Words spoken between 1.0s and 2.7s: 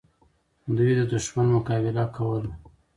دښمن مقابله کوله.